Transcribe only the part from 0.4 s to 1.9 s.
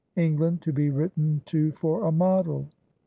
to be written to